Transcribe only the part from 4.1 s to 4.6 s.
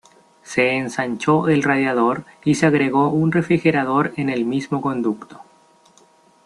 en el